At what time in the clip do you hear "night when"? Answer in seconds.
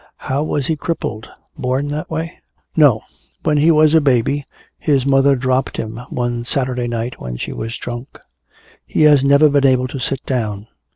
6.87-7.37